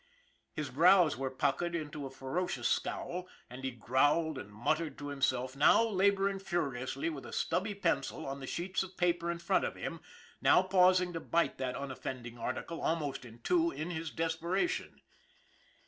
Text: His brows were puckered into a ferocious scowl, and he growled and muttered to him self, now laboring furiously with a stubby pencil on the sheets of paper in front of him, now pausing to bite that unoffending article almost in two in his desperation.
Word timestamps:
His 0.51 0.71
brows 0.71 1.15
were 1.15 1.29
puckered 1.29 1.75
into 1.75 2.07
a 2.07 2.09
ferocious 2.09 2.67
scowl, 2.67 3.27
and 3.51 3.63
he 3.63 3.69
growled 3.69 4.39
and 4.39 4.51
muttered 4.51 4.97
to 4.97 5.11
him 5.11 5.21
self, 5.21 5.55
now 5.55 5.83
laboring 5.83 6.39
furiously 6.39 7.07
with 7.07 7.23
a 7.23 7.31
stubby 7.31 7.75
pencil 7.75 8.25
on 8.25 8.39
the 8.39 8.47
sheets 8.47 8.81
of 8.81 8.97
paper 8.97 9.29
in 9.29 9.37
front 9.37 9.63
of 9.63 9.75
him, 9.75 9.99
now 10.41 10.63
pausing 10.63 11.13
to 11.13 11.19
bite 11.19 11.59
that 11.59 11.75
unoffending 11.75 12.39
article 12.39 12.81
almost 12.81 13.25
in 13.25 13.41
two 13.43 13.69
in 13.69 13.91
his 13.91 14.09
desperation. 14.09 15.01